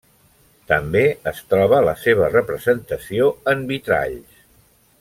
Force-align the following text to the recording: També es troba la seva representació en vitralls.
També 0.69 1.01
es 1.31 1.41
troba 1.51 1.81
la 1.89 1.93
seva 2.05 2.31
representació 2.31 3.29
en 3.55 3.63
vitralls. 3.73 4.41